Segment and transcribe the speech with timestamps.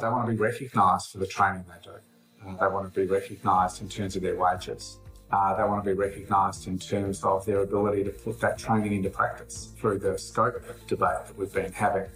[0.00, 1.96] They want to be recognised for the training they do.
[2.46, 4.98] Uh, they want to be recognised in terms of their wages.
[5.32, 8.92] Uh, they want to be recognised in terms of their ability to put that training
[8.92, 10.54] into practice through the scope
[10.86, 12.06] debate that we've been having.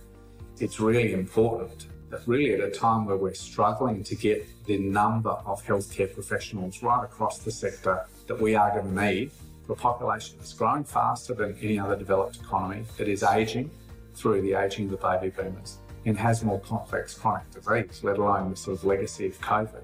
[0.61, 5.31] It's really important that really at a time where we're struggling to get the number
[5.31, 9.33] of healthcare professionals right across the sector that we are going to need
[9.67, 13.73] for a population that's growing faster than any other developed economy, that is ageing
[14.15, 18.51] through the ageing of the baby boomers and has more complex chronic disease, let alone
[18.51, 19.83] the sort of legacy of COVID.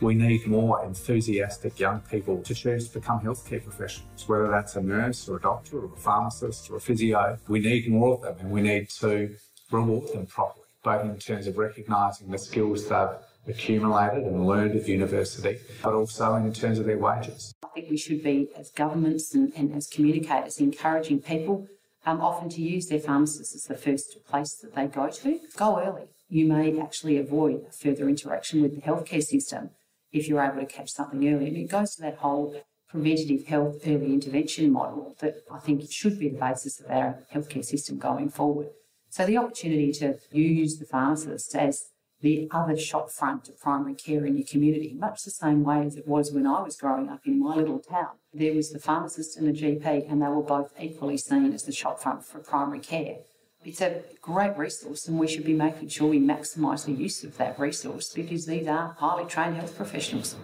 [0.00, 4.82] We need more enthusiastic young people to choose to become healthcare professionals, whether that's a
[4.82, 7.36] nurse or a doctor or a pharmacist or a physio.
[7.48, 9.34] We need more of them and we need to
[9.72, 13.08] reward them properly both in terms of recognising the skills they've
[13.46, 17.54] accumulated and learned at university, but also in terms of their wages.
[17.64, 21.66] I think we should be, as governments and, and as communicators, encouraging people
[22.08, 25.40] um, often to use their pharmacist as the first place that they go to.
[25.56, 26.08] Go early.
[26.30, 29.70] You may actually avoid further interaction with the healthcare system
[30.10, 31.48] if you're able to catch something early.
[31.48, 32.56] And it goes to that whole
[32.88, 37.64] preventative health early intervention model that I think should be the basis of our healthcare
[37.64, 38.68] system going forward.
[39.10, 41.88] So the opportunity to use the pharmacist as
[42.20, 45.96] the other shop front to primary care in your community, much the same way as
[45.96, 48.16] it was when I was growing up in my little town.
[48.34, 51.72] There was the pharmacist and the GP, and they were both equally seen as the
[51.72, 53.18] shop front for primary care.
[53.64, 57.36] It's a great resource, and we should be making sure we maximise the use of
[57.38, 60.36] that resource because these are highly trained health professionals.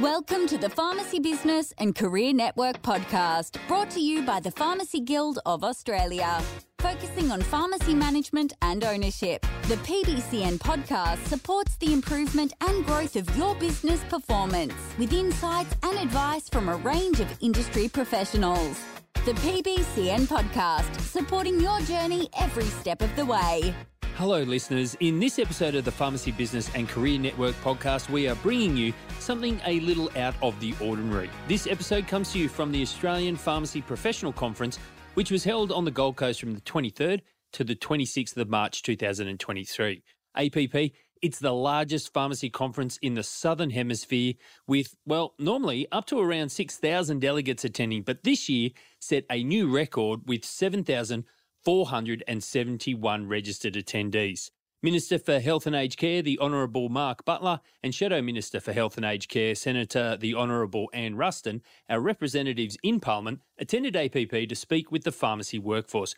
[0.00, 5.00] Welcome to the Pharmacy Business and Career Network podcast, brought to you by the Pharmacy
[5.00, 6.42] Guild of Australia.
[6.82, 13.36] Focusing on pharmacy management and ownership, the PBCN podcast supports the improvement and growth of
[13.38, 18.80] your business performance with insights and advice from a range of industry professionals.
[19.24, 23.72] The PBCN podcast, supporting your journey every step of the way.
[24.16, 24.96] Hello, listeners.
[24.98, 28.92] In this episode of the Pharmacy Business and Career Network podcast, we are bringing you
[29.20, 31.30] something a little out of the ordinary.
[31.46, 34.80] This episode comes to you from the Australian Pharmacy Professional Conference,
[35.14, 37.20] which was held on the Gold Coast from the 23rd
[37.52, 40.02] to the 26th of March 2023.
[40.34, 44.32] APP, it's the largest pharmacy conference in the Southern Hemisphere
[44.66, 48.70] with, well, normally up to around 6,000 delegates attending, but this year
[49.00, 54.50] set a new record with 7,471 registered attendees.
[54.84, 58.96] Minister for Health and Aged Care, the Honourable Mark Butler, and Shadow Minister for Health
[58.96, 64.56] and Aged Care, Senator the Honourable Anne Ruston, our representatives in Parliament, attended APP to
[64.56, 66.16] speak with the pharmacy workforce.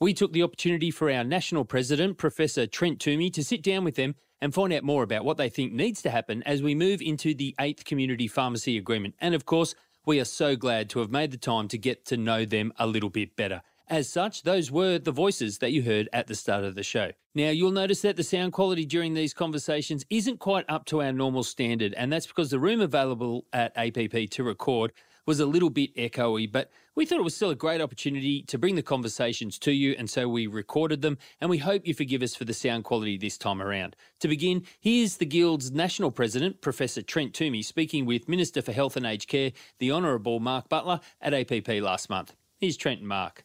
[0.00, 3.94] We took the opportunity for our National President, Professor Trent Twomey, to sit down with
[3.94, 7.00] them and find out more about what they think needs to happen as we move
[7.00, 9.14] into the 8th Community Pharmacy Agreement.
[9.18, 12.18] And of course, we are so glad to have made the time to get to
[12.18, 13.62] know them a little bit better.
[13.88, 17.12] As such, those were the voices that you heard at the start of the show.
[17.34, 21.12] Now, you'll notice that the sound quality during these conversations isn't quite up to our
[21.12, 24.92] normal standard, and that's because the room available at APP to record
[25.26, 28.58] was a little bit echoey, but we thought it was still a great opportunity to
[28.58, 32.22] bring the conversations to you, and so we recorded them, and we hope you forgive
[32.22, 33.96] us for the sound quality this time around.
[34.20, 38.96] To begin, here's the Guild's National President, Professor Trent Twomey, speaking with Minister for Health
[38.96, 42.34] and Aged Care, the Honourable Mark Butler, at APP last month.
[42.56, 43.44] Here's Trent and Mark.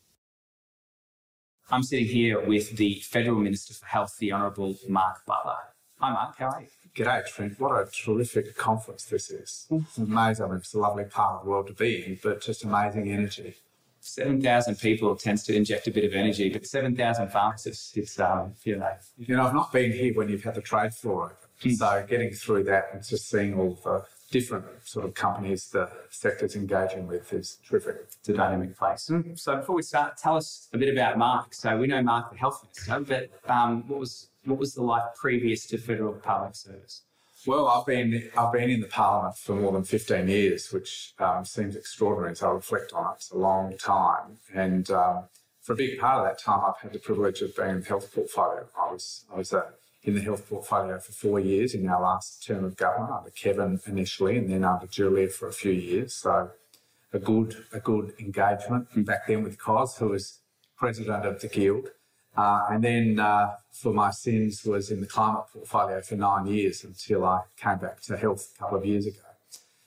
[1.71, 5.57] I'm sitting here with the Federal Minister for Health, the Honourable Mark Butler.
[5.99, 6.35] Hi, Mark.
[6.39, 6.67] How are you?
[6.95, 7.59] G'day, Trent.
[7.59, 9.67] What a terrific conference this is.
[9.69, 10.51] It's amazing.
[10.51, 13.55] I it's a lovely part of the world to be in, but just amazing energy.
[13.99, 18.77] 7,000 people tends to inject a bit of energy, but 7,000 pharmacists, it's, um, you
[18.77, 18.93] know.
[19.17, 21.71] You know, I've not been here when you've had the trade floor open.
[21.71, 21.75] Mm.
[21.75, 26.55] So getting through that and just seeing all the different sort of companies the sector's
[26.55, 27.95] engaging with is terrific.
[28.03, 29.09] It's a dynamic place.
[29.11, 29.37] Mm.
[29.39, 31.53] So before we start, tell us a bit about Mark.
[31.53, 35.03] So we know Mark, the health minister, but um, what was what was the life
[35.15, 37.03] previous to federal public service?
[37.47, 41.45] Well, I've been I've been in the parliament for more than fifteen years, which um,
[41.45, 43.15] seems extraordinary as I reflect on it.
[43.15, 45.23] It's a long time, and um,
[45.61, 47.87] for a big part of that time, I've had the privilege of being in the
[47.87, 48.67] health portfolio.
[48.77, 49.67] I was I was a
[50.03, 53.79] in the health portfolio for four years in our last term of government under Kevin
[53.85, 56.13] initially, and then under Julia for a few years.
[56.13, 56.51] So
[57.11, 60.39] a good a good engagement back then with Kos, who was
[60.77, 61.87] president of the guild,
[62.37, 66.83] uh, and then uh, for my sins was in the climate portfolio for nine years
[66.83, 69.17] until I came back to health a couple of years ago.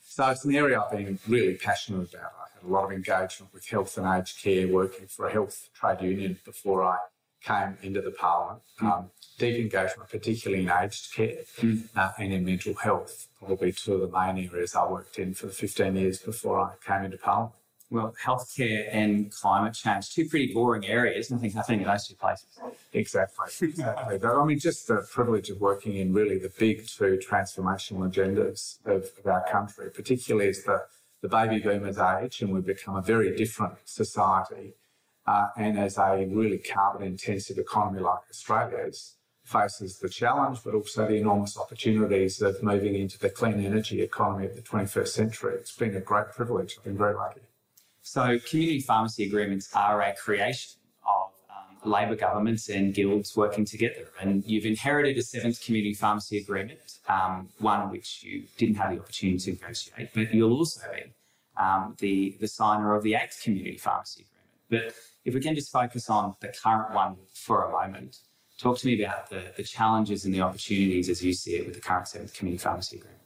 [0.05, 2.33] So it's an area I've been really passionate about.
[2.39, 5.71] I had a lot of engagement with health and aged care, working for a health
[5.75, 6.99] trade union before I
[7.43, 8.63] came into the parliament.
[8.83, 9.11] Um,
[9.43, 11.83] deep engagement, particularly in aged care mm.
[11.97, 15.47] uh, and in mental health, probably two of the main areas I worked in for
[15.47, 17.55] the 15 years before I came into Parliament.
[17.91, 21.31] Well, healthcare and climate change, two pretty boring areas.
[21.31, 22.47] Nothing happening in those two places.
[22.95, 23.69] Exactly.
[23.69, 24.19] Exactly.
[24.19, 28.79] but, I mean, just the privilege of working in really the big two transformational agendas
[28.87, 30.87] of, of our country, particularly as the,
[31.21, 34.75] the baby boomers age and we've become a very different society.
[35.27, 41.07] Uh, and as a really carbon intensive economy like Australia's faces the challenge, but also
[41.07, 45.55] the enormous opportunities of moving into the clean energy economy of the 21st century.
[45.55, 46.77] It's been a great privilege.
[46.79, 47.41] I've been very lucky.
[48.03, 50.73] So, community pharmacy agreements are a creation
[51.07, 54.09] of um, Labor governments and guilds working together.
[54.21, 59.01] And you've inherited a seventh community pharmacy agreement, um, one which you didn't have the
[59.01, 61.13] opportunity to negotiate, but you'll also be
[61.57, 64.33] um, the, the signer of the eighth community pharmacy agreement.
[64.69, 68.19] But if we can just focus on the current one for a moment,
[68.63, 71.75] talk to me about the, the challenges and the opportunities as you see it with
[71.75, 73.19] the current seventh community pharmacy agreement.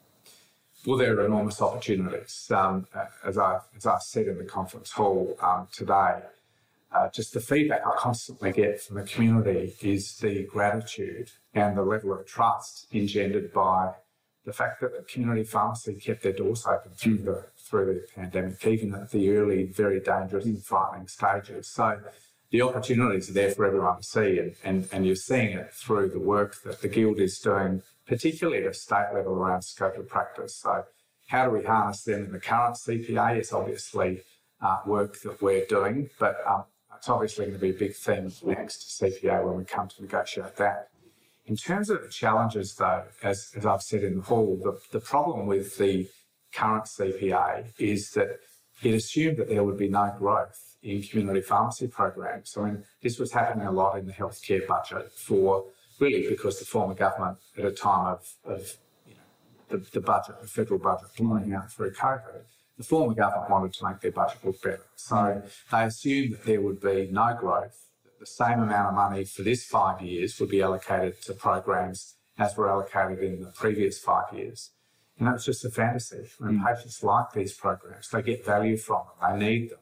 [0.86, 2.50] Well, there are enormous opportunities.
[2.54, 2.86] Um,
[3.24, 6.20] as, I, as I said in the conference hall um, today,
[6.92, 11.82] uh, just the feedback I constantly get from the community is the gratitude and the
[11.82, 13.92] level of trust engendered by
[14.44, 18.64] the fact that the community pharmacy kept their doors open through the through the pandemic,
[18.64, 21.66] even at the early, very dangerous and frightening stages.
[21.68, 21.98] So
[22.50, 26.10] the opportunities are there for everyone to see, and, and, and you're seeing it through
[26.10, 30.08] the work that the Guild is doing particularly at a state level around scope of
[30.08, 30.56] practice.
[30.56, 30.84] So,
[31.26, 34.22] how do we harness them in the current CPA is obviously
[34.60, 36.64] uh, work that we're doing, but um,
[36.96, 40.56] it's obviously going to be a big theme next CPA when we come to negotiate
[40.56, 40.88] that.
[41.46, 45.04] In terms of the challenges, though, as, as I've said in the hall, the, the
[45.04, 46.08] problem with the
[46.52, 48.38] current CPA is that
[48.82, 52.56] it assumed that there would be no growth in community pharmacy programs.
[52.56, 55.64] I mean, this was happening a lot in the healthcare budget for
[56.00, 58.76] really because the former government, at a time of, of
[59.06, 59.20] you know,
[59.68, 62.42] the, the budget, the federal budget blowing out through COVID,
[62.76, 64.82] the former government wanted to make their budget look better.
[64.96, 65.42] So
[65.72, 69.42] they assumed that there would be no growth, that the same amount of money for
[69.42, 74.32] this five years would be allocated to programs as were allocated in the previous five
[74.32, 74.72] years.
[75.18, 76.28] And that's just a fantasy.
[76.38, 76.66] When mm.
[76.66, 79.78] patients like these programs, they get value from them, they need them.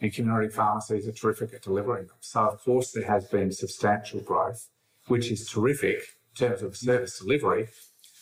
[0.00, 2.16] And community pharmacies are terrific at delivering them.
[2.20, 4.68] So, of course, there has been substantial growth
[5.08, 7.68] which is terrific in terms of service delivery,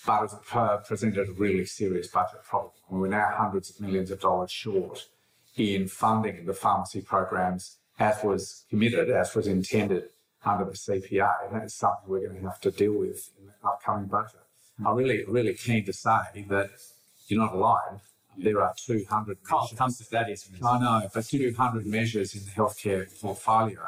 [0.06, 0.34] but it's
[0.88, 2.72] presented a really serious budget problem.
[2.88, 5.08] We're now hundreds of millions of dollars short
[5.56, 10.04] in funding the pharmacy programs as was committed, as was intended
[10.44, 11.48] under the CPA.
[11.50, 14.40] And that's something we're going to have to deal with in the upcoming budget.
[14.84, 16.70] I'm really, really keen to say that
[17.26, 18.00] you're not alone.
[18.38, 20.08] There are 200 measures.
[20.10, 20.48] that is.
[20.62, 23.80] I know, but 200 measures in the healthcare portfolio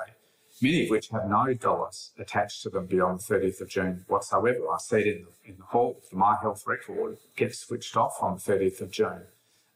[0.62, 4.68] many of which have no dollars attached to them beyond the 30th of June whatsoever.
[4.70, 8.34] I said in the, in the hall, the My Health record gets switched off on
[8.34, 9.22] the 30th of June.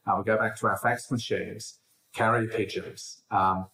[0.05, 1.79] Uh, we go back to our fax machines,
[2.13, 3.67] carrier pigeons, um,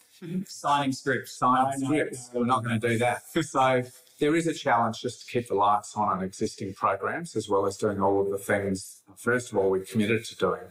[0.46, 1.38] signing scripts.
[1.38, 2.30] Signing scripts.
[2.34, 3.24] We're not going to do that.
[3.42, 3.84] so
[4.20, 7.66] there is a challenge just to keep the lights on on existing programs as well
[7.66, 10.62] as doing all of the things, first of all, we committed to doing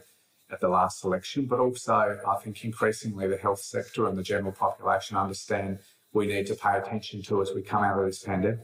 [0.51, 4.51] at the last election, but also I think increasingly the health sector and the general
[4.51, 5.79] population understand
[6.13, 8.59] we need to pay attention to as we come out of this pandemic.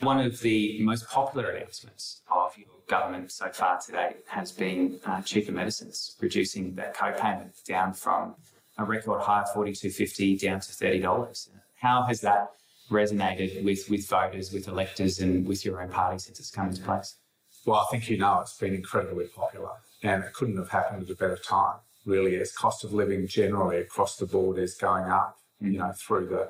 [0.00, 5.22] One of the most popular announcements of your government so far today has been uh,
[5.22, 8.34] cheaper medicines, reducing that co-payment down from
[8.78, 11.50] a record high of forty two fifty down to thirty dollars.
[11.80, 12.50] How has that
[12.90, 16.82] resonated with with voters, with electors, and with your own party since it's come into
[16.82, 17.16] place?
[17.66, 19.70] Well, I think you know it's been incredibly popular,
[20.02, 21.78] and it couldn't have happened at a better time.
[22.04, 26.28] Really, as cost of living generally across the board is going up, you know, through
[26.28, 26.48] the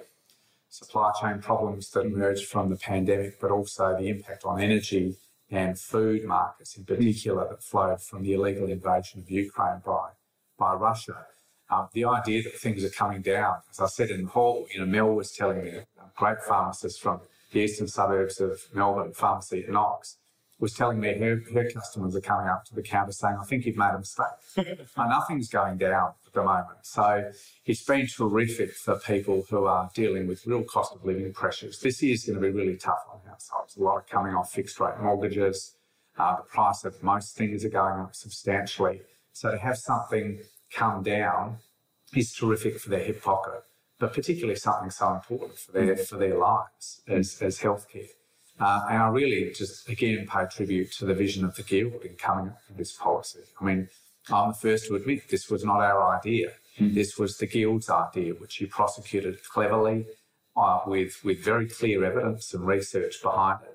[0.68, 5.16] supply chain problems that emerged from the pandemic, but also the impact on energy
[5.50, 10.10] and food markets in particular that flowed from the illegal invasion of Ukraine by,
[10.58, 11.26] by Russia.
[11.70, 14.80] Um, the idea that things are coming down, as I said in the hall, you
[14.80, 15.86] know, Mel was telling me, a
[16.16, 17.20] great pharmacist from
[17.52, 20.17] the eastern suburbs of Melbourne, pharmacy at Knox,
[20.60, 23.64] was telling me her, her customers are coming up to the counter saying, I think
[23.64, 24.26] you've made a mistake.
[24.96, 26.78] nothing's going down at the moment.
[26.82, 27.30] So
[27.64, 31.80] it's been terrific for people who are dealing with real cost of living pressures.
[31.80, 33.76] This year's going to be really tough on households.
[33.76, 35.76] A lot of coming off fixed rate mortgages.
[36.18, 39.02] Uh, the price of most things are going up substantially.
[39.32, 40.40] So to have something
[40.72, 41.58] come down
[42.16, 43.62] is terrific for their hip pocket,
[44.00, 48.08] but particularly something so important for their, for their lives as, as healthcare.
[48.60, 52.14] Uh, and I really just again pay tribute to the vision of the Guild in
[52.16, 53.40] coming up with this policy.
[53.60, 53.88] I mean,
[54.30, 56.52] I'm the first to admit this was not our idea.
[56.78, 56.94] Mm.
[56.94, 60.06] This was the Guild's idea, which you prosecuted cleverly
[60.56, 63.74] uh, with, with very clear evidence and research behind it.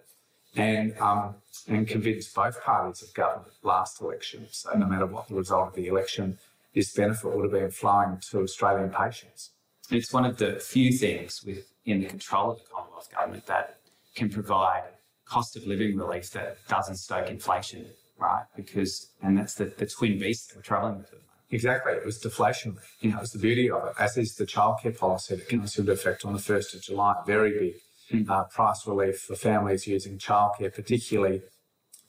[0.56, 1.36] And, um,
[1.68, 4.46] and convinced both parties of government last election.
[4.52, 6.38] So no matter what the result of the election,
[6.76, 9.50] this benefit would have been flowing to Australian patients.
[9.90, 13.80] It's one of the few things within the control of the Commonwealth Government that
[14.16, 14.84] can provide
[15.26, 17.86] cost of living relief that doesn't stoke inflation,
[18.18, 18.44] right?
[18.56, 21.14] Because, and that's the, the twin beast that we're travelling with.
[21.52, 21.94] Exactly.
[21.94, 22.78] It was deflationary.
[23.00, 25.92] You know, it's the beauty of it, as is the childcare policy that comes into
[25.92, 27.16] effect on the 1st of July.
[27.28, 27.76] Very
[28.12, 31.44] big uh, price relief for families using childcare, particularly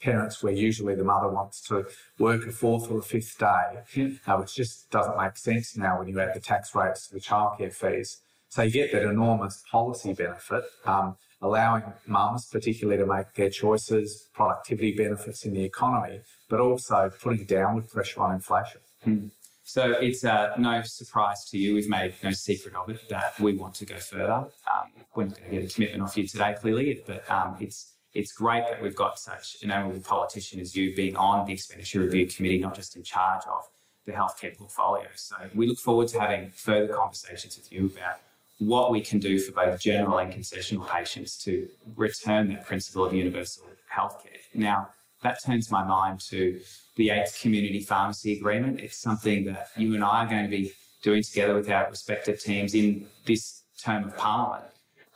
[0.00, 1.86] parents where usually the mother wants to
[2.18, 6.08] work a fourth or a fifth day, uh, which just doesn't make sense now when
[6.08, 8.20] you add the tax rates to the childcare fees.
[8.48, 14.28] So you get that enormous policy benefit, um, allowing mums particularly to make their choices,
[14.32, 18.80] productivity benefits in the economy, but also putting downward pressure on inflation.
[19.06, 19.30] Mm.
[19.62, 21.74] So it's uh, no surprise to you.
[21.74, 24.32] We've made no secret of it that we want to go further.
[24.72, 27.92] Um, we're not going to get a commitment off you today, clearly, but um, it's
[28.12, 32.00] it's great that we've got such an able politician as you being on the expenditure
[32.00, 33.64] review committee, not just in charge of
[34.06, 35.08] the healthcare portfolio.
[35.16, 38.18] So we look forward to having further conversations with you about
[38.58, 43.12] what we can do for both general and concessional patients to return that principle of
[43.12, 44.38] universal healthcare.
[44.54, 44.88] Now,
[45.22, 46.60] that turns my mind to
[46.96, 48.80] the eighth community pharmacy agreement.
[48.80, 52.40] It's something that you and I are going to be doing together with our respective
[52.40, 54.70] teams in this term of parliament.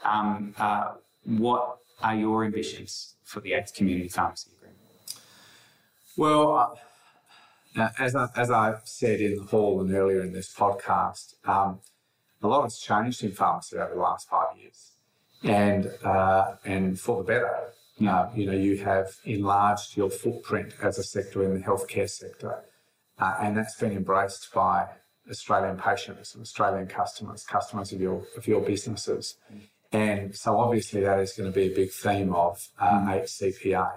[0.04, 0.92] Um, uh,
[1.24, 4.80] what are your ambitions for the eighth community pharmacy agreement?
[6.16, 6.78] Well,
[7.76, 11.80] uh, as, I, as I said in the hall and earlier in this podcast, um,
[12.42, 14.92] a lot has changed in pharmacy over the last five years,
[15.42, 17.72] and uh, and for the better.
[18.06, 22.62] Uh, you know, you have enlarged your footprint as a sector in the healthcare sector,
[23.18, 24.86] uh, and that's been embraced by
[25.28, 29.36] Australian patients and Australian customers, customers of your of your businesses.
[29.90, 33.90] And so obviously that is going to be a big theme of uh, 8CPA.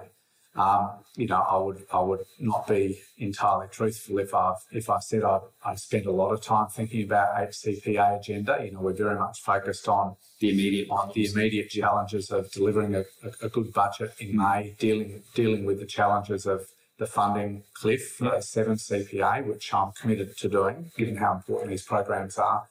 [0.55, 4.99] Um, you know, I would I would not be entirely truthful if I've if I
[4.99, 8.59] said I I spent a lot of time thinking about 8CPA agenda.
[8.63, 12.95] You know, we're very much focused on the immediate on the immediate challenges of delivering
[12.95, 16.67] a, a, a good budget in May, dealing dealing with the challenges of
[16.97, 21.83] the funding cliff for seven CPA, which I'm committed to doing, given how important these
[21.83, 22.67] programs are.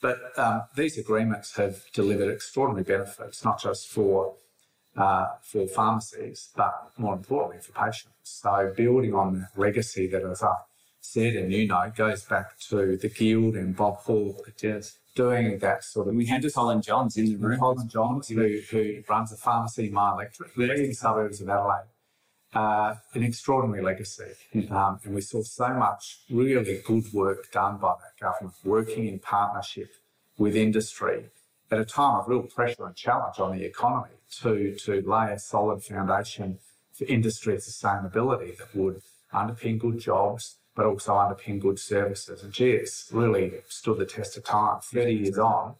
[0.00, 4.36] But um, these agreements have delivered extraordinary benefits, not just for
[4.96, 8.12] uh, for pharmacies, but more importantly for patients.
[8.22, 10.54] So building on that legacy that, as I
[11.00, 14.52] said, and you know, goes back to the Guild and Bob Hawke.
[14.62, 14.98] Yes.
[15.14, 16.14] Doing that sort of.
[16.14, 17.58] We had Colin Johns in the room.
[17.58, 21.86] Colin Johns, who, who runs a pharmacy in my electorate, the eastern suburbs of Adelaide.
[22.54, 24.32] Uh, an extraordinary legacy.
[24.70, 29.18] Um, and we saw so much really good work done by that government, working in
[29.18, 29.88] partnership
[30.38, 31.30] with industry
[31.70, 35.38] at a time of real pressure and challenge on the economy to, to lay a
[35.38, 36.58] solid foundation
[36.92, 42.42] for industry sustainability that would underpin good jobs, but also underpin good services.
[42.42, 45.74] And gee, it's really stood the test of time, 30 years on.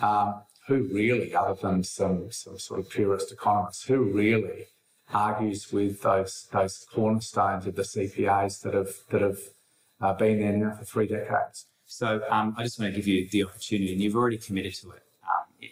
[0.00, 4.66] Um, who really, other than some, some sort of purist economists, who really
[5.12, 9.38] argues with those those cornerstones of the CPAs that have that have
[10.00, 11.66] uh, been there now for three decades?
[11.86, 14.92] So um, I just want to give you the opportunity, and you've already committed to
[14.92, 15.02] it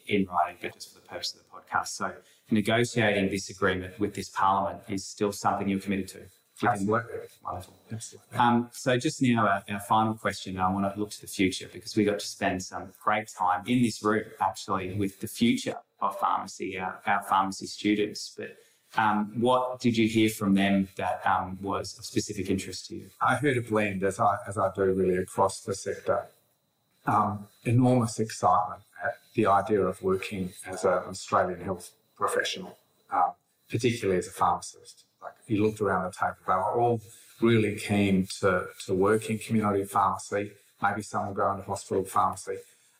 [0.07, 1.89] in writing, but just for the purpose of the podcast.
[1.89, 2.13] So
[2.51, 6.21] negotiating this agreement with this parliament is still something you're committed to.
[6.65, 7.19] Absolutely.
[7.45, 7.75] Wonderful.
[7.91, 8.39] Absolutely.
[8.39, 11.69] Um, so just now, our, our, final question, I want to look to the future
[11.73, 15.77] because we got to spend some great time in this room actually with the future
[16.01, 18.35] of pharmacy, our, our pharmacy students.
[18.37, 18.57] But
[18.97, 23.07] um, what did you hear from them that um, was of specific interest to you?
[23.21, 26.27] I heard a blend, as I, as I do really across the sector.
[27.05, 32.79] Um, enormous excitement at the idea of working as an Australian health professional,
[33.13, 33.33] um,
[33.69, 35.05] particularly as a pharmacist.
[35.21, 37.01] Like if you looked around the table, they were all
[37.41, 40.53] really keen to, to work in community pharmacy.
[40.81, 42.59] Maybe some will go into hospital pharmacy,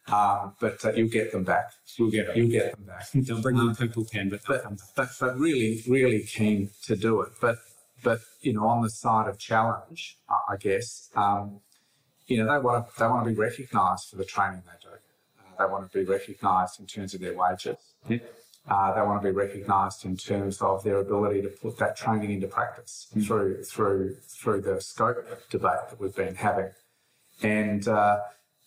[0.09, 1.73] um, but uh, you'll get them back.
[1.97, 2.37] You'll get.
[2.37, 3.07] You'll get them back.
[3.15, 4.65] They'll bring in people pen, but, but,
[4.97, 7.33] but but really, really keen to do it.
[7.41, 7.59] But
[8.03, 11.61] but you know, on the side of challenge, I guess, um,
[12.27, 14.95] you know, they want to they want to be recognised for the training they do.
[14.95, 17.77] Uh, they want to be recognised in terms of their wages.
[18.09, 18.19] Yeah.
[18.69, 22.31] Uh, they want to be recognised in terms of their ability to put that training
[22.31, 23.27] into practice mm.
[23.27, 25.17] through through through the scope
[25.51, 26.71] debate that we've been having,
[27.43, 28.21] and uh,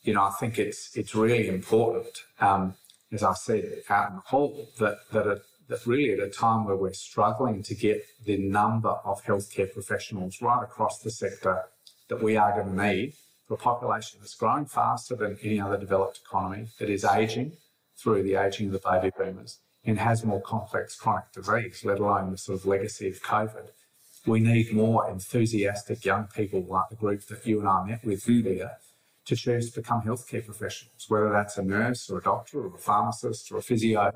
[0.03, 2.75] you know I think it's it's really important, um,
[3.13, 6.65] as I said out in the hall, that that, it, that really at a time
[6.65, 11.63] where we're struggling to get the number of healthcare professionals right across the sector
[12.09, 13.13] that we are going to need
[13.47, 17.53] for a population that's growing faster than any other developed economy, that is ageing
[17.97, 22.31] through the ageing of the baby boomers and has more complex chronic disease, let alone
[22.31, 23.67] the sort of legacy of COVID.
[24.25, 28.27] We need more enthusiastic young people like the group that you and I met with
[28.27, 28.71] earlier
[29.25, 32.77] to choose to become healthcare professionals, whether that's a nurse or a doctor or a
[32.77, 34.11] pharmacist or a physio.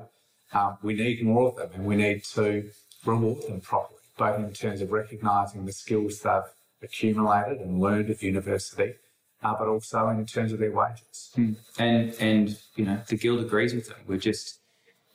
[0.52, 2.70] Um, we need more of them and we need to
[3.04, 6.42] reward them properly, both in terms of recognising the skills they've
[6.82, 8.94] accumulated and learned at university,
[9.42, 11.32] uh, but also in terms of their wages.
[11.36, 11.56] Mm.
[11.78, 13.98] And and you know the guild agrees with them.
[14.06, 14.60] We just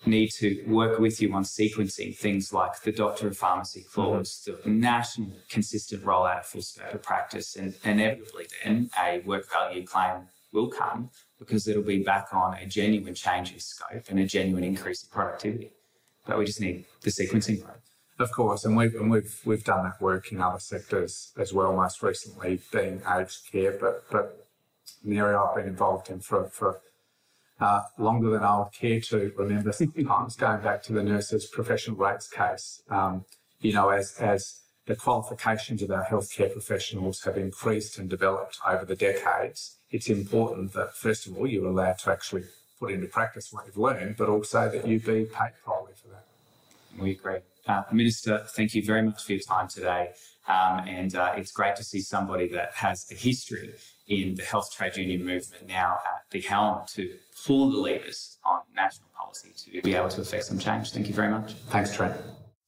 [0.06, 4.70] need to work with you on sequencing things like the Doctor of Pharmacy clause, mm-hmm.
[4.70, 9.86] the national consistent rollout of full scope of practice, and inevitably then a work value
[9.86, 14.26] claim will come because it'll be back on a genuine change in scope and a
[14.26, 15.72] genuine increase in productivity.
[16.26, 17.78] But we just need the sequencing right.
[18.18, 21.76] Of course, and we've and we've we've done that work in other sectors as well.
[21.76, 24.48] Most recently, being aged care, but but
[25.04, 26.80] the area I've been involved in for for
[27.60, 29.74] uh, longer than I'll care to remember.
[29.74, 33.26] Sometimes going back to the nurses' professional rates case, um,
[33.60, 38.86] you know, as as the qualifications of our healthcare professionals have increased and developed over
[38.86, 42.44] the decades, it's important that first of all you're allowed to actually
[42.80, 46.26] put into practice what you've learned, but also that you be paid properly for that.
[47.00, 47.40] We agree.
[47.68, 50.12] Uh, Minister, thank you very much for your time today.
[50.48, 53.74] Um, and uh, it's great to see somebody that has a history
[54.08, 58.60] in the health trade union movement now at the helm to pull the levers on
[58.76, 60.92] national policy to be able to affect some change.
[60.92, 61.54] Thank you very much.
[61.70, 62.16] Thanks, Trent.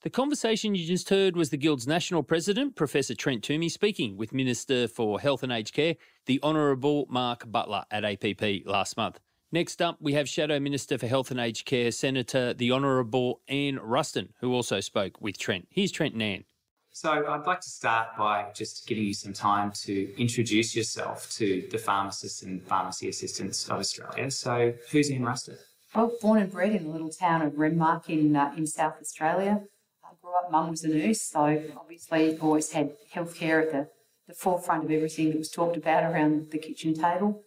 [0.02, 4.34] The conversation you just heard was the Guild's National President, Professor Trent Twomey, speaking with
[4.34, 5.96] Minister for Health and Aged Care,
[6.28, 9.20] the Honourable Mark Butler at APP last month.
[9.52, 13.80] Next up, we have Shadow Minister for Health and Aged Care, Senator the Honourable Anne
[13.82, 15.70] Ruston, who also spoke with Trent.
[15.72, 16.44] Here's Trent and Anne.
[16.92, 21.66] So I'd like to start by just giving you some time to introduce yourself to
[21.72, 24.30] the pharmacists and pharmacy assistants of Australia.
[24.32, 25.58] So who's Anne Ruston?
[25.96, 29.62] Well, born and bred in the little town of Renmark in, uh, in South Australia.
[30.04, 33.88] I grew up, mum was a nurse, so obviously always had healthcare at the,
[34.28, 37.46] the forefront of everything that was talked about around the kitchen table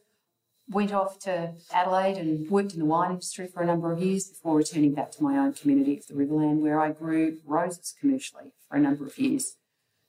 [0.70, 4.28] went off to Adelaide and worked in the wine industry for a number of years
[4.28, 8.52] before returning back to my own community of the Riverland, where I grew roses commercially
[8.68, 9.56] for a number of years,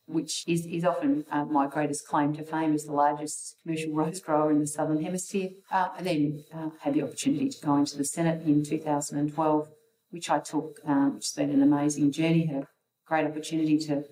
[0.05, 4.19] which is, is often uh, my greatest claim to fame as the largest commercial rose
[4.19, 5.49] grower in the Southern Hemisphere.
[5.71, 9.67] Uh, and then uh, had the opportunity to go into the Senate in 2012,
[10.11, 12.67] which I took, uh, which has been an amazing journey, had a
[13.07, 14.03] great opportunity to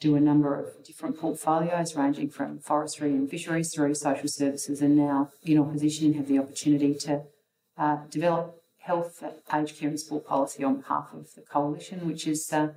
[0.00, 4.96] do a number of different portfolios ranging from forestry and fisheries through social services and
[4.96, 7.22] now in opposition have the opportunity to
[7.78, 12.52] uh, develop health, aged care and sport policy on behalf of the coalition, which is
[12.52, 12.68] uh,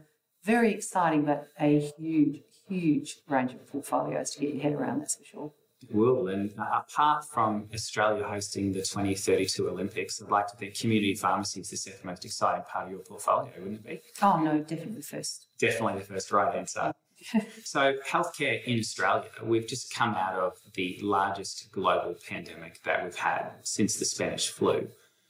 [0.43, 5.15] very exciting but a huge, huge range of portfolios to get your head around, that's
[5.15, 5.51] for sure.
[5.91, 6.27] Will.
[6.27, 11.61] And uh, apart from Australia hosting the 2032 Olympics, I'd like to think community pharmacy
[11.61, 14.01] is the most exciting part of your portfolio, wouldn't it be?
[14.21, 15.47] Oh, no, definitely the first.
[15.57, 16.93] Definitely the first right answer
[17.63, 23.15] so, healthcare in Australia, we've just come out of the largest global pandemic that we've
[23.15, 24.87] had since the Spanish flu.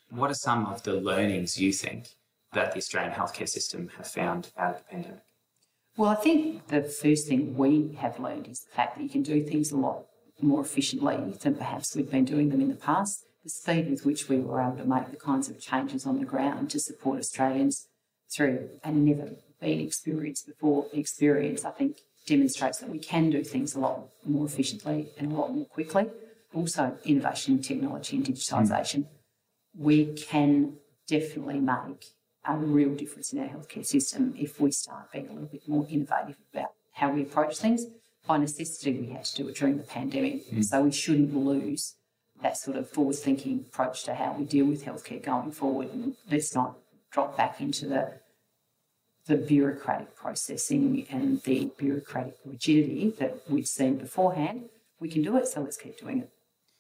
[0.10, 2.10] What are some of the learnings you think
[2.54, 5.24] that the Australian healthcare system have found out of the pandemic?
[5.98, 9.24] Well, I think the first thing we have learned is the fact that you can
[9.24, 10.06] do things a lot
[10.42, 13.26] more efficiently than perhaps we've been doing them in the past.
[13.44, 16.26] The speed with which we were able to make the kinds of changes on the
[16.26, 17.88] ground to support Australians
[18.34, 23.76] through a never been experienced before experience, I think demonstrates that we can do things
[23.76, 26.08] a lot more efficiently and a lot more quickly.
[26.54, 29.00] Also, innovation in technology and digitisation.
[29.00, 29.08] Mm.
[29.78, 30.74] We can
[31.08, 32.06] definitely make
[32.46, 35.86] a real difference in our healthcare system if we start being a little bit more
[35.90, 37.86] innovative about how we approach things.
[38.28, 40.64] By necessity, we had to do it during the pandemic, mm.
[40.64, 41.96] so we shouldn't lose
[42.42, 45.90] that sort of forward thinking approach to how we deal with healthcare going forward.
[45.94, 46.78] And let's not
[47.12, 48.14] drop back into the
[49.30, 54.70] the bureaucratic processing and the bureaucratic rigidity that we've seen beforehand.
[55.00, 56.32] We can do it, so let's keep doing it.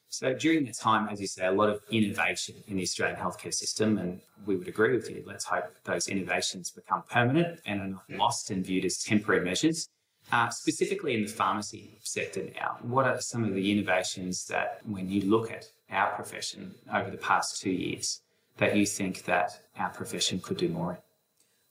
[0.09, 3.53] So during that time, as you say, a lot of innovation in the Australian healthcare
[3.53, 5.23] system, and we would agree with you.
[5.27, 9.88] Let's hope those innovations become permanent and are not lost and viewed as temporary measures.
[10.31, 15.07] Uh, specifically in the pharmacy sector now, what are some of the innovations that, when
[15.07, 18.21] you look at our profession over the past two years,
[18.57, 20.97] that you think that our profession could do more in?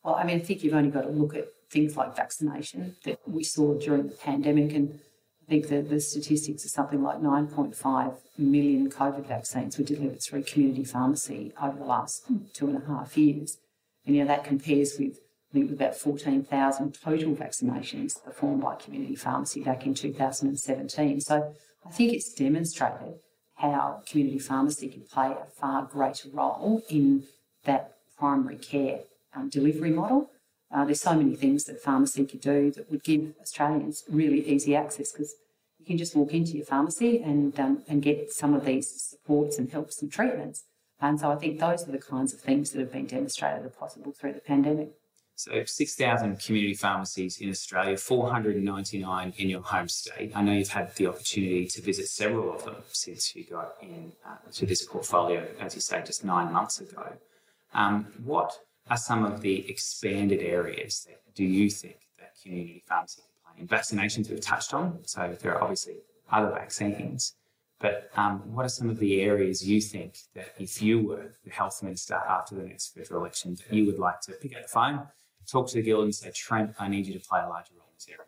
[0.05, 3.19] Well, I mean, I think you've only got to look at things like vaccination that
[3.27, 4.73] we saw during the pandemic.
[4.73, 5.01] And
[5.43, 10.45] I think that the statistics are something like 9.5 million COVID vaccines were delivered through
[10.45, 13.59] community pharmacy over the last two and a half years.
[14.07, 15.19] And, you know, that compares with,
[15.51, 21.21] I think, about 14,000 total vaccinations performed by community pharmacy back in 2017.
[21.21, 23.15] So I think it's demonstrated
[23.57, 27.25] how community pharmacy can play a far greater role in
[27.65, 29.01] that primary care
[29.35, 30.31] um, delivery model.
[30.71, 34.77] Uh, there's so many things that pharmacy could do that would give Australians really easy
[34.77, 35.35] access because
[35.79, 39.59] you can just walk into your pharmacy and um, and get some of these supports
[39.59, 40.65] and helps and treatments.
[41.01, 43.71] And so I think those are the kinds of things that have been demonstrated are
[43.71, 44.91] possible through the pandemic.
[45.37, 50.33] So 6,000 community pharmacies in Australia, 499 in your home state.
[50.35, 54.11] I know you've had the opportunity to visit several of them since you got in
[54.27, 57.13] uh, this portfolio, as you say, just nine months ago.
[57.73, 58.59] Um, what
[58.91, 63.63] are some of the expanded areas that do you think that community pharmacy can play
[63.63, 63.69] in?
[63.69, 65.99] Vaccinations we've touched on, so there are obviously
[66.31, 67.35] other vaccines.
[67.81, 71.51] But um, what are some of the areas you think that if you were the
[71.51, 74.69] health minister after the next federal election, that you would like to pick up the
[74.69, 75.07] phone,
[75.47, 77.87] talk to the guild and say, Trent, I need you to play a larger role
[77.89, 78.27] in this area?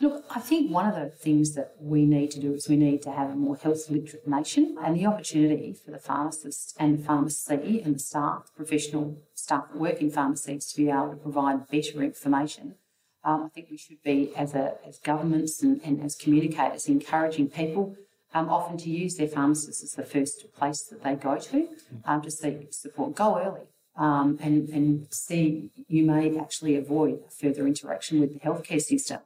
[0.00, 3.00] Look, I think one of the things that we need to do is we need
[3.02, 7.02] to have a more health literate nation and the opportunity for the pharmacists and the
[7.04, 11.68] pharmacy and the staff, professional staff that work in pharmacies to be able to provide
[11.68, 12.74] better information.
[13.22, 17.48] Um, I think we should be, as, a, as governments and, and as communicators, encouraging
[17.48, 17.94] people
[18.34, 21.68] um, often to use their pharmacist as the first place that they go to
[22.04, 23.14] um, to seek support.
[23.14, 28.82] Go early um, and, and see you may actually avoid further interaction with the healthcare
[28.82, 29.20] system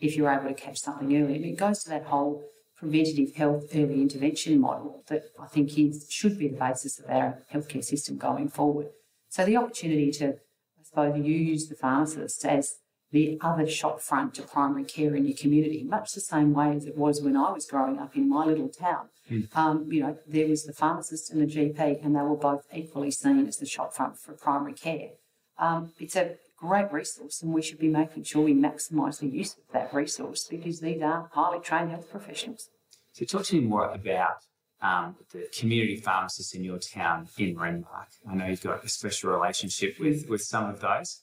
[0.00, 1.36] if you're able to catch something early.
[1.36, 2.42] And it goes to that whole
[2.76, 7.38] preventative health early intervention model that I think is, should be the basis of our
[7.52, 8.88] healthcare system going forward.
[9.28, 12.76] So the opportunity to, I suppose, use the pharmacist as
[13.10, 16.84] the other shop front to primary care in your community, much the same way as
[16.84, 19.08] it was when I was growing up in my little town.
[19.30, 19.56] Mm.
[19.56, 23.12] Um, you know, there was the pharmacist and the GP, and they were both equally
[23.12, 25.10] seen as the shop front for primary care.
[25.58, 26.34] Um, it's a
[26.66, 30.46] great resource, and we should be making sure we maximise the use of that resource
[30.50, 32.70] because these are highly trained health professionals.
[33.12, 34.38] So, talk to me more about
[34.80, 38.10] um, the community pharmacists in your town in Renmark.
[38.28, 41.22] I know you've got a special relationship with, with some of those.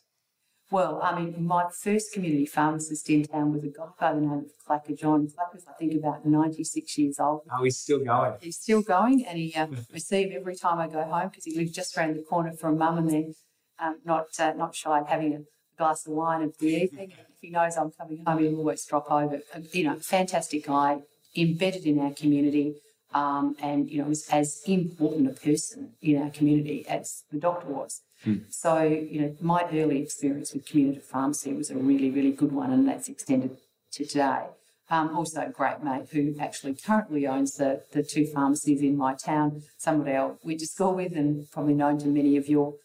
[0.70, 4.32] Well, I mean, my first community pharmacist in town was a guy by the name
[4.32, 5.28] of Clacker John.
[5.28, 7.42] Clacker's, I think, about 96 years old.
[7.52, 8.36] Oh, he's still going.
[8.40, 11.44] He's still going, and he uh, I see him every time I go home because
[11.44, 13.34] he lives just around the corner from mum and then
[13.80, 15.42] um, not uh, not shy of having a
[15.78, 17.12] glass of wine in the evening.
[17.12, 19.42] if he knows I'm coming home, he'll always drop over.
[19.72, 21.02] You know, fantastic guy,
[21.36, 22.76] embedded in our community,
[23.14, 27.68] um, and you know, was as important a person in our community as the doctor
[27.68, 28.02] was.
[28.24, 28.38] Hmm.
[28.50, 32.72] So, you know, my early experience with community pharmacy was a really, really good one,
[32.72, 33.58] and that's extended
[33.94, 34.46] to today.
[34.90, 39.16] Um, also, a great mate who actually currently owns the, the two pharmacies in my
[39.16, 42.76] town, somebody I went to school with, and probably known to many of your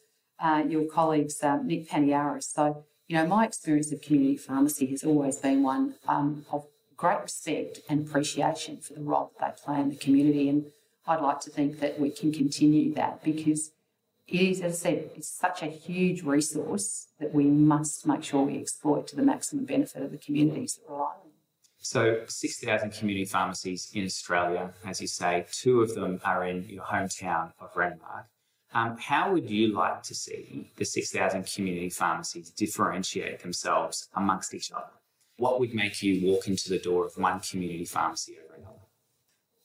[0.40, 2.44] uh, your colleagues, um, Nick Paniaris.
[2.44, 7.20] So, you know, my experience of community pharmacy has always been one um, of great
[7.22, 10.48] respect and appreciation for the role that they play in the community.
[10.48, 10.66] And
[11.06, 13.70] I'd like to think that we can continue that because
[14.26, 18.42] it is, as I said, it's such a huge resource that we must make sure
[18.42, 21.30] we exploit to the maximum benefit of the communities that rely on
[21.78, 26.82] So, 6,000 community pharmacies in Australia, as you say, two of them are in your
[26.82, 28.24] hometown of Renmark.
[28.76, 34.70] Um, how would you like to see the 6,000 community pharmacies differentiate themselves amongst each
[34.70, 34.92] other?
[35.38, 38.76] What would make you walk into the door of one community pharmacy over another?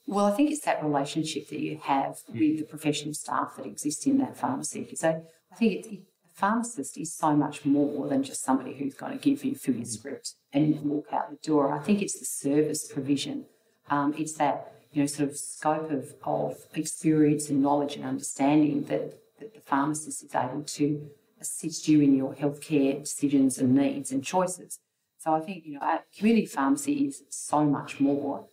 [0.07, 2.39] Well, I think it's that relationship that you have mm.
[2.39, 4.87] with the professional staff that exist in that pharmacy.
[4.95, 5.99] So I think it, a
[6.33, 9.83] pharmacist is so much more than just somebody who's going to give you fill your
[9.83, 11.73] script and walk out the door.
[11.73, 13.47] I think it's the service provision.
[13.89, 18.83] Um, it's that you know, sort of scope of, of experience and knowledge and understanding
[18.85, 24.11] that, that the pharmacist is able to assist you in your healthcare decisions and needs
[24.11, 24.79] and choices.
[25.17, 28.47] So I think, you know, community pharmacy is so much more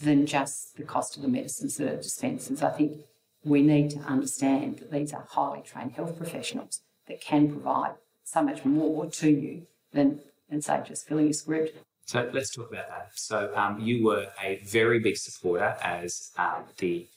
[0.00, 2.62] than just the cost of the medicines that are dispensed.
[2.62, 3.02] I think
[3.44, 8.42] we need to understand that these are highly trained health professionals that can provide so
[8.42, 11.76] much more to you than, than say, just filling a script.
[12.06, 13.10] So let's talk about that.
[13.14, 17.08] So um, you were a very big supporter as um, the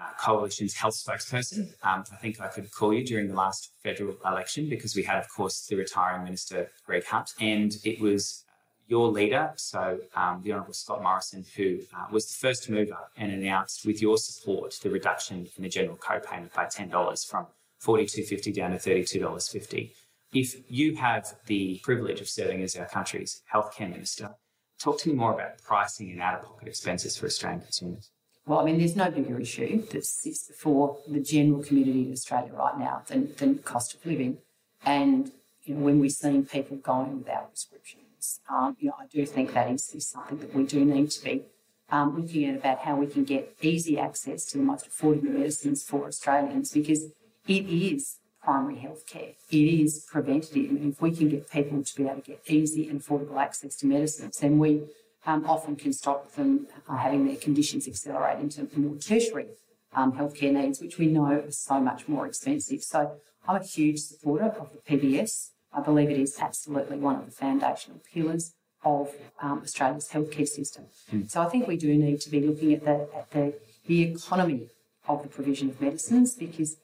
[0.00, 1.72] uh, coalition's health spokesperson.
[1.82, 5.18] Um, I think I could call you during the last federal election because we had,
[5.18, 8.44] of course, the retiring minister Greg Hunt, and it was
[8.86, 13.32] your leader, so um, the Honourable Scott Morrison, who uh, was the first mover and
[13.32, 17.46] announced, with your support, the reduction in the general co-payment by ten dollars from
[17.78, 19.94] forty two fifty down to thirty two dollars fifty.
[20.34, 24.34] If you have the privilege of serving as our country's healthcare minister,
[24.80, 28.10] talk to me more about pricing and out of pocket expenses for Australian consumers.
[28.44, 32.52] Well, I mean, there's no bigger issue that sits before the general community in Australia
[32.52, 34.38] right now than, than cost of living.
[34.84, 35.30] And
[35.62, 39.54] you know, when we're seeing people going without prescriptions, um, you know, I do think
[39.54, 41.44] that is, is something that we do need to be
[41.90, 45.84] um, looking at about how we can get easy access to the most affordable medicines
[45.84, 47.04] for Australians because
[47.46, 49.32] it is primary health care.
[49.50, 50.70] It is preventative.
[50.70, 53.74] And if we can get people to be able to get easy and affordable access
[53.76, 54.82] to medicines, then we
[55.26, 59.46] um, often can stop them uh, having their conditions accelerate into more tertiary
[59.94, 62.82] um, healthcare needs, which we know are so much more expensive.
[62.82, 63.12] So
[63.48, 65.50] I'm a huge supporter of the PBS.
[65.72, 68.52] I believe it is absolutely one of the foundational pillars
[68.84, 70.84] of um, Australia's healthcare system.
[71.12, 71.30] Mm.
[71.30, 73.54] So I think we do need to be looking at the, at the,
[73.86, 74.68] the economy
[75.08, 76.76] of the provision of medicines because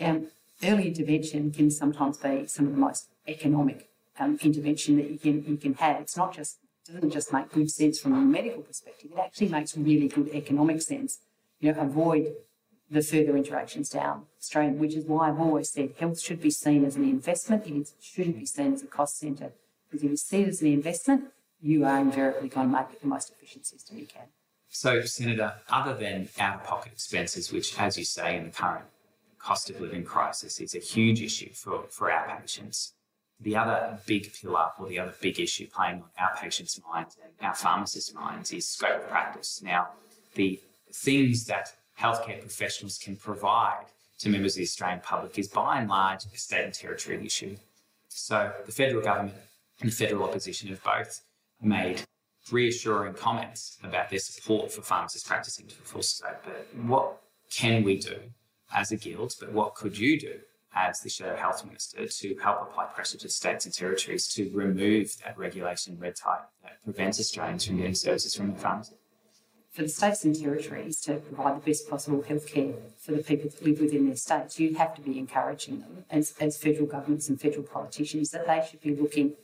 [0.00, 0.28] um,
[0.62, 3.88] early intervention can sometimes be some of the most economic
[4.18, 6.00] um, intervention that you can you can have.
[6.00, 9.10] It's not just doesn't just make good sense from a medical perspective.
[9.12, 11.18] It actually makes really good economic sense.
[11.60, 12.34] You know, avoid
[12.90, 16.94] the further interactions downstream, which is why I've always said health should be seen as
[16.96, 17.66] an investment.
[17.66, 19.52] It shouldn't be seen as a cost centre.
[19.90, 21.24] Because if you see it as an investment,
[21.60, 24.26] you are invariably going to make it the most efficient system you can.
[24.68, 28.84] So, Senator, other than out of pocket expenses, which, as you say, in the current
[29.46, 32.94] cost of living crisis is a huge issue for, for our patients,
[33.38, 37.32] the other big pillar or the other big issue playing on our patients' minds and
[37.46, 39.62] our pharmacists' minds is scope of practice.
[39.62, 39.90] Now,
[40.34, 40.60] the
[40.92, 43.84] things that healthcare professionals can provide
[44.18, 47.56] to members of the Australian public is by and large a state and territory issue.
[48.08, 49.36] So the federal government
[49.80, 51.22] and the federal opposition have both
[51.62, 52.02] made
[52.50, 56.42] reassuring comments about their support for pharmacists practicing to the full scope.
[56.44, 58.18] But what can we do
[58.72, 59.34] as a guild?
[59.40, 60.40] But what could you do
[60.74, 65.16] as the Shadow Health Minister to help apply pressure to states and territories to remove
[65.24, 68.94] that regulation red tape that prevents Australians from getting services from the pharmacy?
[69.70, 73.62] For the states and territories to provide the best possible healthcare for the people that
[73.62, 77.38] live within their states, you'd have to be encouraging them as, as federal governments and
[77.38, 79.34] federal politicians that they should be looking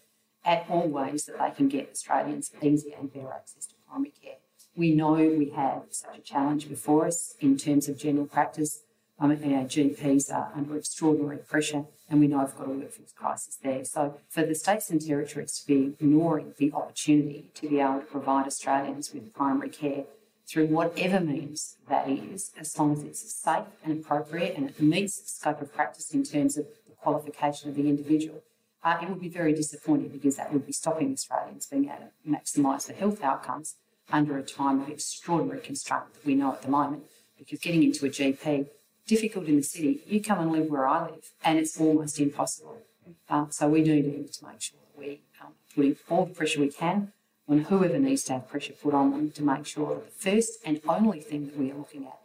[0.44, 4.37] at all ways that they can get Australians easier and better access to primary care.
[4.74, 8.81] We know we have such a challenge before us in terms of general practice.
[9.22, 13.56] Um, our GPs are under extraordinary pressure, and we know we've got a workforce crisis
[13.62, 13.85] there.
[13.85, 18.06] So, for the states and territories to be ignoring the opportunity to be able to
[18.06, 20.06] provide Australians with primary care
[20.48, 25.20] through whatever means that is, as long as it's safe and appropriate and it meets
[25.20, 28.42] the scope of practice in terms of the qualification of the individual,
[28.82, 32.28] uh, it would be very disappointing because that would be stopping Australians being able to
[32.28, 33.76] maximise the health outcomes
[34.11, 37.04] under a time of extraordinary constraint that we know at the moment.
[37.38, 38.66] Because getting into a GP,
[39.14, 42.79] difficult in the city, you come and live where I live, and it's almost impossible.
[43.29, 46.61] Um, so we do need to make sure that we um, put all the pressure
[46.61, 47.12] we can
[47.48, 50.53] on whoever needs to have pressure put on them to make sure that the first
[50.64, 52.20] and only thing that we are looking at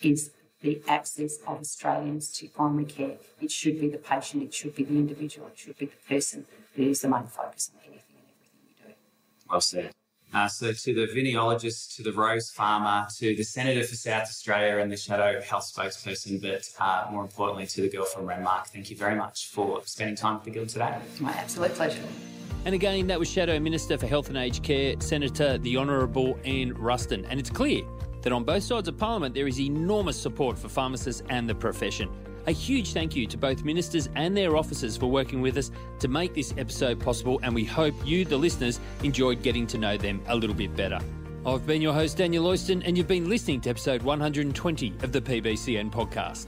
[0.00, 3.16] is the access of Australians to primary care.
[3.40, 6.44] It should be the patient, it should be the individual, it should be the person
[6.76, 8.94] that is the main focus on anything and everything we do.
[9.50, 9.97] Well said.
[10.34, 14.78] Uh, so, to the vinologist, to the rose farmer, to the Senator for South Australia
[14.78, 18.90] and the Shadow Health spokesperson, but uh, more importantly, to the girl from Renmark, thank
[18.90, 20.98] you very much for spending time with the Guild today.
[21.10, 22.02] It's my absolute pleasure.
[22.66, 26.74] And again, that was Shadow Minister for Health and Aged Care, Senator the Honourable Anne
[26.74, 27.24] Ruston.
[27.26, 27.82] And it's clear
[28.22, 32.10] that on both sides of Parliament there is enormous support for pharmacists and the profession.
[32.48, 36.08] A huge thank you to both ministers and their officers for working with us to
[36.08, 40.22] make this episode possible, and we hope you, the listeners, enjoyed getting to know them
[40.28, 40.98] a little bit better.
[41.44, 45.20] I've been your host, Daniel Oyston, and you've been listening to episode 120 of the
[45.20, 46.46] PBCN podcast.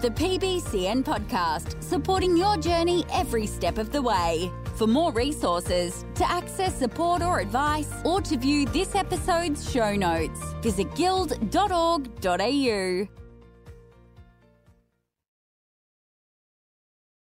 [0.00, 4.50] The PBCN podcast, supporting your journey every step of the way.
[4.74, 10.40] For more resources, to access support or advice, or to view this episode's show notes,
[10.60, 12.04] visit guild.org.au.